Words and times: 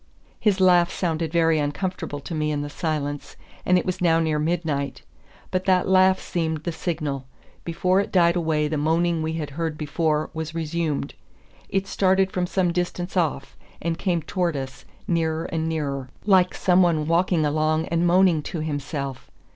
His 0.39 0.59
laugh 0.59 0.91
sounded 0.91 1.31
very 1.31 1.59
uncomfortable 1.59 2.19
to 2.21 2.33
me 2.33 2.49
in 2.51 2.63
the 2.63 2.71
silence; 2.71 3.35
and 3.67 3.77
it 3.77 3.85
was 3.85 4.01
now 4.01 4.19
near 4.19 4.39
midnight. 4.39 5.03
But 5.51 5.65
that 5.65 5.87
laugh 5.87 6.19
seemed 6.19 6.63
the 6.63 6.71
signal; 6.71 7.27
before 7.63 7.99
it 7.99 8.11
died 8.11 8.35
away 8.35 8.67
the 8.67 8.79
moaning 8.79 9.21
we 9.21 9.33
had 9.33 9.51
heard 9.51 9.77
before 9.77 10.31
was 10.33 10.55
resumed. 10.55 11.13
It 11.69 11.85
started 11.85 12.31
from 12.31 12.47
some 12.47 12.71
distance 12.73 13.15
off, 13.15 13.55
and 13.79 13.95
came 13.95 14.23
towards 14.23 14.57
us, 14.57 14.85
nearer 15.07 15.43
and 15.45 15.69
nearer, 15.69 16.09
like 16.25 16.55
some 16.55 16.81
one 16.81 17.05
walking 17.07 17.45
along 17.45 17.85
and 17.89 18.07
moaning 18.07 18.41
to 18.41 18.61
himself. 18.61 19.29